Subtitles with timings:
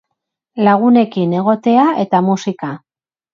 [0.67, 2.73] Lagunekin egotea eta musika.